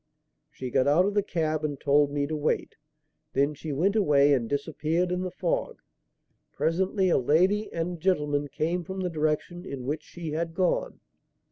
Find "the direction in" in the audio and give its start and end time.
9.01-9.85